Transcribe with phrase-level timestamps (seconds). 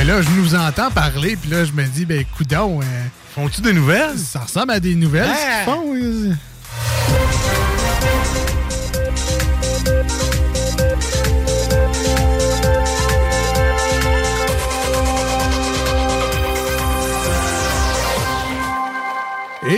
[0.00, 2.80] Ben là, je nous entends parler, puis là, je me dis, ben, coudon.
[2.80, 2.84] Euh,
[3.34, 4.16] Font-tu des nouvelles?
[4.16, 5.64] Ça ressemble à des nouvelles, ce Ah!
[5.64, 6.36] qu'ils font.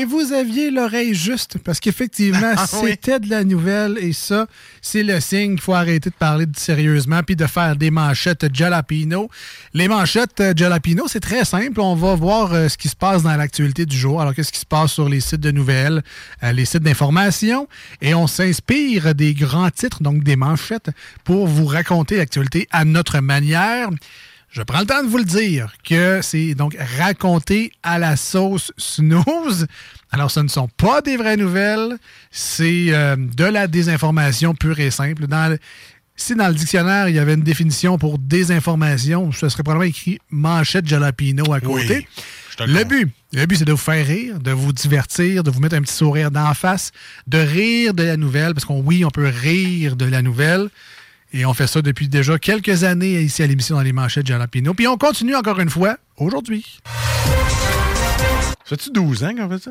[0.03, 2.91] Et vous aviez l'oreille juste, parce qu'effectivement, Ah oui.
[2.91, 4.49] c'était de la nouvelle, et ça,
[4.81, 8.53] c'est le signe qu'il faut arrêter de parler de sérieusement, puis de faire des manchettes
[8.53, 9.31] jalapino.
[9.75, 11.81] Les manchettes jalapino, c'est très simple.
[11.81, 14.21] On va voir euh, ce qui se passe dans l'actualité du jour.
[14.21, 16.03] Alors, qu'est-ce qui se passe sur les sites de nouvelles,
[16.43, 17.69] euh, les sites d'information,
[18.01, 20.91] et on s'inspire des grands titres, donc des manchettes,
[21.23, 23.89] pour vous raconter l'actualité à notre manière.
[24.53, 28.71] Je prends le temps de vous le dire que c'est donc raconté à la sauce
[28.77, 29.67] snooze.
[30.11, 31.97] Alors, ce ne sont pas des vraies nouvelles,
[32.31, 35.27] c'est euh, de la désinformation pure et simple.
[35.27, 35.59] Dans le-
[36.17, 40.19] si dans le dictionnaire, il y avait une définition pour désinformation, ce serait probablement écrit
[40.31, 42.07] manchette jalapino à côté.
[42.67, 45.61] le le but, le but, c'est de vous faire rire, de vous divertir, de vous
[45.61, 46.93] mettre un petit sourire d'en face,
[47.27, 50.69] de rire de la nouvelle, parce qu'on oui, on peut rire de la nouvelle.
[51.35, 54.75] Et on fait ça depuis déjà quelques années ici à l'émission dans les manchettes Jalapino.
[54.75, 56.81] Puis on continue encore une fois aujourd'hui.
[56.85, 59.71] Ça fait-tu 12 ans qu'on fait ça?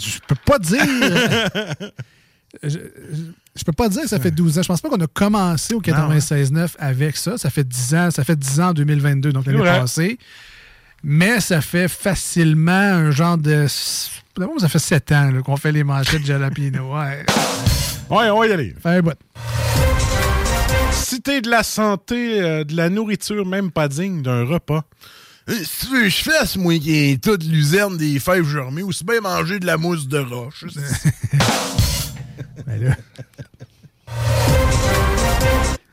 [0.00, 0.84] Je peux pas dire.
[2.62, 2.68] je,
[3.56, 4.62] je- peux pas dire que ça fait 12 ans.
[4.62, 7.36] Je pense pas qu'on a commencé au 96.9 avec ça.
[7.36, 8.10] Ça fait 10 ans.
[8.12, 10.18] Ça fait 10 ans en 2022, donc l'année passée.
[11.02, 13.66] Mais ça fait facilement un genre de.
[13.68, 16.94] Ça fait 7 ans qu'on fait les manchettes Jalapino.
[16.96, 17.24] Ouais.
[18.08, 18.74] Ouais, on va y aller.
[18.80, 19.12] Fait un bout.
[21.00, 24.84] Cité de la santé, euh, de la nourriture même pas digne d'un repas.
[25.48, 29.04] Euh, Si tu veux je fasse, moi, qui ai toute luzerne des fèves germées, aussi
[29.04, 30.64] bien manger de la mousse de roche.
[32.66, 32.96] Ben là.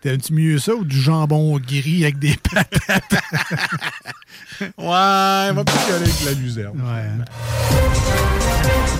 [0.02, 3.14] T'aimes-tu mieux ça ou du jambon gris avec des patates?
[4.62, 6.82] ouais, on va plus y aller avec la luzerne.
[6.82, 7.04] Ouais.
[7.04, 7.26] hein.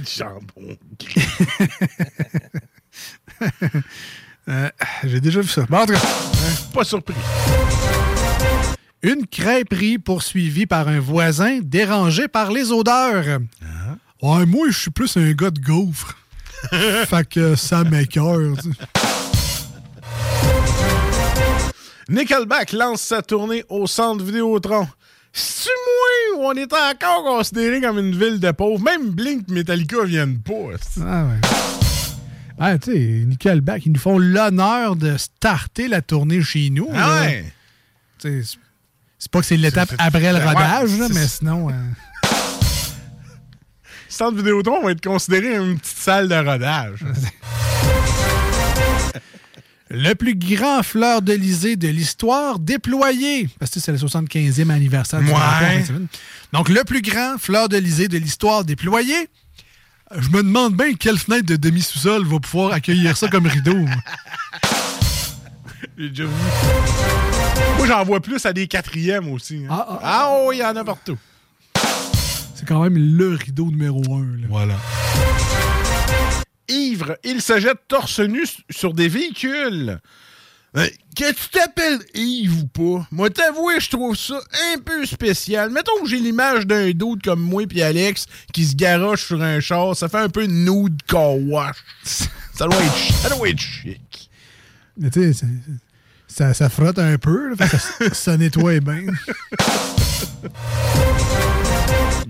[0.06, 0.78] Jambon.
[4.50, 4.70] Euh,
[5.04, 5.64] J'ai déjà vu ça.
[5.70, 6.00] Bon, en tout cas,
[6.74, 7.16] Pas surpris.
[9.04, 13.40] une crêperie poursuivie par un voisin dérangé par les odeurs.
[14.22, 16.16] Ouais, moi, je suis plus un gars de gaufre.
[16.72, 18.56] fait que ça m'écœure.
[22.10, 24.88] Nickelback lance sa tournée au centre Vidéotron.
[25.34, 25.70] C'est-tu
[26.36, 28.82] moi où on est encore considéré comme une ville de pauvres?
[28.82, 30.54] Même Blink et Metallica viennent pas.
[31.06, 31.42] Ah ouais.
[32.60, 36.90] Ah, tu sais, Nickelback, ils nous font l'honneur de starter la tournée chez nous.
[36.94, 37.46] Ah ouais?
[38.20, 41.70] C'est pas que c'est l'étape après le ouais, rodage, là, mais sinon.
[41.70, 41.74] euh,
[44.10, 47.00] Centre Vidéotron va être considéré une petite salle de rodage.
[49.90, 53.48] Le plus grand fleur d'Elysée de l'histoire déployé.
[53.58, 55.86] Parce que c'est le 75e anniversaire du Ouais.
[56.52, 59.30] Donc, le plus grand fleur d'Elysée de l'histoire déployé.
[60.16, 63.76] Je me demande bien quelle fenêtre de demi-sous-sol va pouvoir accueillir ça comme rideau.
[65.98, 66.32] J'ai déjà vu.
[67.78, 69.64] Moi, j'en vois plus à des quatrièmes aussi.
[69.66, 69.70] hein.
[69.70, 71.18] Ah, ah, Ah, oh, il y en a partout.
[72.56, 74.38] C'est quand même le rideau numéro un.
[74.42, 74.48] là.
[74.50, 74.76] Voilà.
[76.70, 80.00] Ivre, il se jette torse nu sur des véhicules.
[80.78, 84.40] Ben, que tu t'appelles Yves ou pas, moi t'avouer, je trouve ça
[84.76, 85.72] un peu spécial.
[85.72, 89.60] Mettons que j'ai l'image d'un doute comme moi puis Alex qui se garoche sur un
[89.60, 91.78] char, ça fait un peu nude car wash.
[92.04, 94.30] Ça doit être, ça doit être chic.
[94.96, 95.48] Mais tu sais, ça,
[96.28, 97.50] ça, ça frotte un peu.
[97.50, 99.08] là, fait que ça, ça nettoie bien.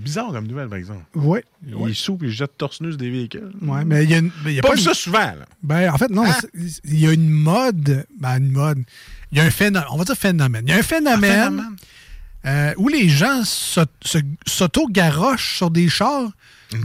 [0.07, 1.03] Bizarre comme nouvelle, par exemple.
[1.15, 1.43] Ouais.
[1.87, 3.51] Il soupe et il jette torse nu sur des véhicules.
[3.61, 5.19] Ouais, mais il y a, une- mais il y a Pas pas une- ça souvent,
[5.19, 5.45] là.
[5.63, 6.23] Ben, en fait, non.
[6.31, 8.05] c'est- Il y a une mode.
[8.19, 8.83] Ben, une mode.
[9.31, 9.87] Il y a un phénomène.
[9.91, 10.63] On va dire phénomène.
[10.67, 11.75] Il y a un phénomène, phénomène.
[12.45, 13.41] euh, où les gens
[14.45, 16.29] s'auto-garochent sur des chars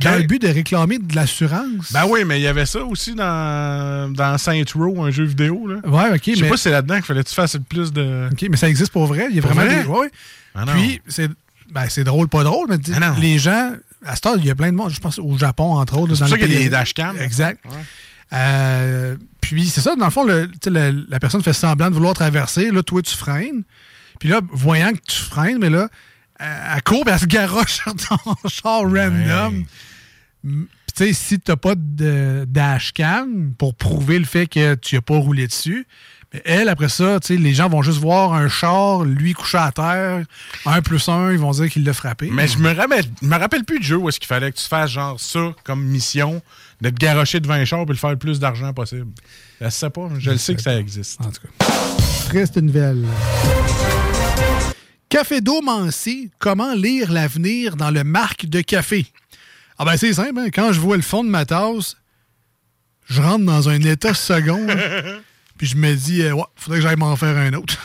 [0.01, 1.93] dans le but de réclamer de l'assurance.
[1.93, 5.67] Ben oui, mais il y avait ça aussi dans, dans Saint Row, un jeu vidéo.
[5.67, 5.81] Là.
[5.89, 6.23] ouais, OK.
[6.27, 8.29] Je sais mais, pas si c'est là-dedans qu'il fallait que tu fasses le plus de.
[8.33, 9.27] OK, mais ça existe pour vrai.
[9.31, 9.83] Il y a Pour vraiment vrai?
[9.83, 9.89] des.
[9.89, 10.11] ouais.
[10.55, 10.65] Ah.
[10.75, 11.29] Puis, c'est
[11.73, 13.73] ben, c'est drôle, pas drôle, mais Ah les gens.
[14.05, 14.91] À ce temps, il y a plein de monde.
[14.91, 16.15] Je pense au Japon, entre autres.
[16.15, 17.17] C'est dans ça qu'il y a des dashcams.
[17.19, 17.65] Exact.
[17.65, 17.73] Ouais.
[18.33, 20.51] Euh, puis c'est ça, dans le fond, le,
[21.09, 22.71] la personne fait semblant de vouloir traverser.
[22.71, 23.63] Là, toi, tu freines.
[24.19, 25.89] Puis là, voyant que tu freines, mais là,
[26.39, 29.65] elle, court elle se garoche sur ton char random.
[30.43, 35.01] Puis tu sais, si t'as pas de dashcam pour prouver le fait que tu n'as
[35.01, 35.87] pas roulé dessus,
[36.33, 40.25] mais elle, après ça, les gens vont juste voir un char, lui couché à terre,
[40.67, 42.31] un plus un, ils vont dire qu'il l'a frappé.
[42.33, 44.67] Mais je me rappelle, me rappelle plus du jeu où est-ce qu'il fallait que tu
[44.67, 46.43] fasses genre ça comme mission,
[46.81, 49.13] de te garocher devant un char et le faire le plus d'argent possible.
[49.61, 51.21] Je sais pas, je le sais que ça existe.
[51.21, 51.67] En tout cas.
[52.29, 53.05] Triste nouvelle.
[55.13, 59.07] Café Mancy, comment lire l'avenir dans le marque de café?
[59.79, 60.49] Ah ben c'est simple, hein.
[60.53, 61.97] quand je vois le fond de ma tasse,
[63.05, 64.67] je rentre dans un état second,
[65.63, 67.77] puis je me dis, euh, ouais, faudrait que j'aille m'en faire un autre.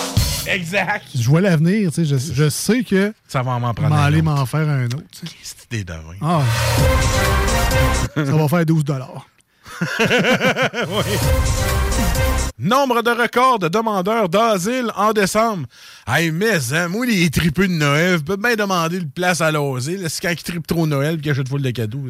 [0.46, 1.04] Exact.
[1.14, 4.22] Je vois l'avenir, tu sais, je, je, sais que ça va m'en prendre un aller
[4.22, 5.04] m'en faire un autre.
[5.42, 6.16] C'est des dingue.
[6.22, 6.40] Ah.
[8.14, 9.28] ça va faire 12 dollars.
[10.00, 11.18] oui.
[12.58, 15.66] Nombre de records de demandeurs d'asile en décembre.
[16.06, 19.52] Hey, mais, hein, moi, les tripeux de Noël, je peux bien demander une place à
[19.52, 20.06] l'asile.
[20.08, 22.06] C'est quand ils tripent trop Noël et qu'ils achètent full de cadeaux.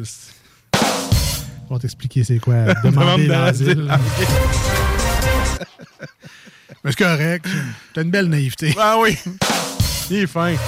[1.69, 3.85] On va t'expliquer c'est quoi demander l'asile.
[6.83, 7.45] Mais c'est correct.
[7.93, 8.75] T'as une belle naïveté.
[8.77, 9.17] Ah oui.
[10.09, 10.55] Il est fin.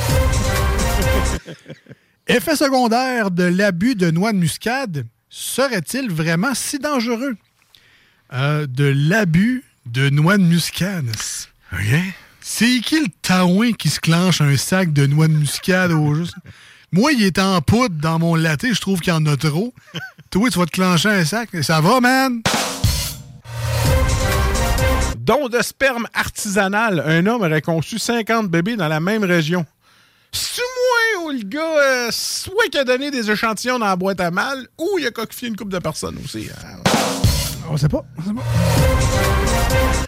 [2.28, 7.36] Effet secondaire de l'abus de noix de muscade serait-il vraiment si dangereux?
[8.34, 11.10] Euh, de l'abus de noix de muscade.
[11.74, 11.80] OK.
[12.42, 16.36] C'est qui le taouin qui se clenche un sac de noix de muscade au juste?
[16.92, 19.74] Moi, il est en poudre dans mon latte, je trouve qu'il y en a trop.
[20.30, 21.50] Toi, tu vas te clencher un sac.
[21.62, 22.42] Ça va, man?
[25.24, 27.04] Don de sperme artisanal.
[27.06, 29.68] Un homme aurait conçu 50 bébés dans la même région.
[30.32, 34.20] C'est moi ou le gars, euh, soit qui a donné des échantillons dans la boîte
[34.20, 36.50] à mal, ou il a coquifié une couple de personnes aussi.
[36.50, 36.78] Hein?
[37.70, 38.04] On sait pas.
[38.18, 38.42] On sait pas.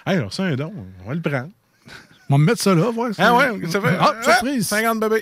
[0.08, 0.74] Hey, alors, c'est un don.
[1.06, 1.50] On va le prendre.
[2.30, 3.12] On va me mettre ça là, voir.
[3.20, 3.96] Ah ouais, ça fait.
[4.00, 4.68] Ah, surprise.
[4.68, 5.22] 50 bébés.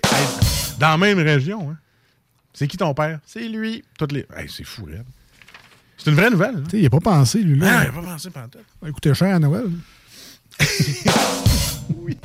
[0.79, 1.77] dans la même région, hein.
[2.53, 3.19] C'est qui ton père?
[3.25, 3.83] C'est lui.
[3.99, 4.25] Toutes les.
[4.37, 4.99] Hey, c'est fou, là.
[6.03, 6.55] C'est une vraie nouvelle.
[6.55, 6.63] Hein?
[6.73, 7.59] Il n'a pas pensé, lui.
[7.59, 7.67] là.
[7.69, 8.57] Ah, il n'a pas pensé pendant tout.
[8.57, 9.69] Ça va coûter cher à Noël.
[11.95, 12.17] oui.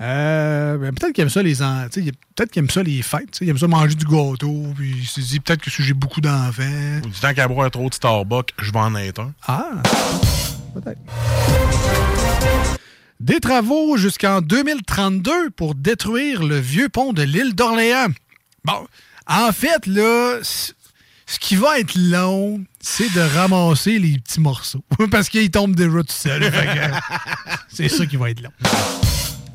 [0.00, 3.38] Euh, ben, peut-être qu'il aime ça les peut-être qu'il aime ça les fêtes.
[3.40, 4.66] Il aime ça manger du gâteau.
[4.76, 7.00] Puis il se dit peut-être que si j'ai beaucoup d'enfants.
[7.02, 9.32] Du temps qu'à boire trop de Starbucks, je vais en être un.
[9.46, 9.82] Ah,
[10.74, 11.00] peut-être.
[13.18, 18.08] Des travaux jusqu'en 2032 pour détruire le vieux pont de l'île d'Orléans.
[18.64, 18.86] Bon,
[19.28, 20.38] en fait, là,
[21.32, 24.84] ce qui va être long, c'est de ramasser les petits morceaux.
[25.10, 26.52] Parce qu'ils tombent déjà tout seul.
[27.68, 28.50] c'est ça qui va être long.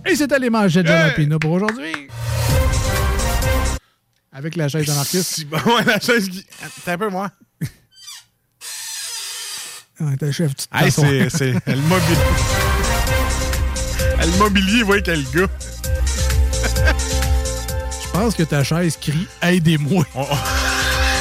[0.03, 1.94] Et c'était les manchettes de Jalapino pour aujourd'hui.
[4.31, 5.29] Avec la chaise d'anarchiste.
[5.35, 6.44] Si bon, la chaise qui.
[6.83, 7.29] T'es un peu moi.
[10.00, 12.18] Ah, t'es chef, tu hey, c'est, c'est le mobilier.
[14.19, 15.47] le mobilier, voyez quel gars.
[18.03, 20.06] Je pense que ta chaise crie Aidez-moi.
[20.15, 20.66] Oh, oh.